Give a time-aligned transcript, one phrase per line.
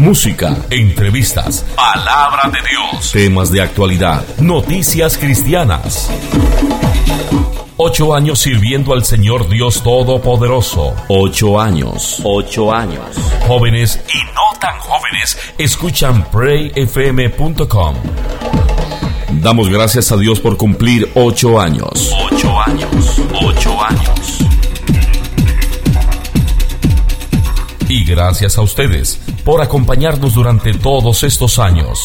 [0.00, 6.10] Música, entrevistas, palabra de Dios, temas de actualidad, noticias cristianas.
[7.76, 10.94] Ocho años sirviendo al Señor Dios Todopoderoso.
[11.08, 12.22] Ocho años.
[12.24, 13.14] Ocho años.
[13.46, 17.96] Jóvenes y no tan jóvenes escuchan prayfm.com.
[19.32, 22.16] Damos gracias a Dios por cumplir ocho años.
[22.32, 23.20] Ocho años.
[23.42, 24.39] Ocho años.
[28.20, 32.04] Gracias a ustedes por acompañarnos durante todos estos años.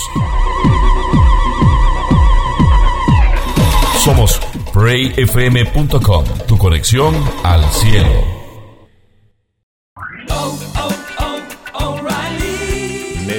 [4.01, 4.39] Somos
[4.73, 7.13] prayfm.com, tu conexión
[7.43, 8.44] al cielo.